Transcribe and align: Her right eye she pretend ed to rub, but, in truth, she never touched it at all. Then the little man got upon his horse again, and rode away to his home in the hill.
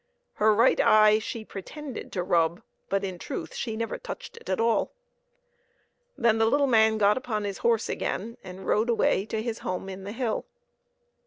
Her 0.33 0.55
right 0.55 0.79
eye 0.79 1.19
she 1.19 1.45
pretend 1.45 1.95
ed 1.95 2.11
to 2.13 2.23
rub, 2.23 2.63
but, 2.89 3.03
in 3.03 3.19
truth, 3.19 3.53
she 3.53 3.75
never 3.77 3.99
touched 3.99 4.35
it 4.35 4.49
at 4.49 4.59
all. 4.59 4.93
Then 6.17 6.39
the 6.39 6.47
little 6.47 6.65
man 6.65 6.97
got 6.97 7.19
upon 7.19 7.43
his 7.43 7.59
horse 7.59 7.87
again, 7.87 8.35
and 8.43 8.65
rode 8.65 8.89
away 8.89 9.27
to 9.27 9.43
his 9.43 9.59
home 9.59 9.89
in 9.89 10.03
the 10.03 10.11
hill. 10.11 10.45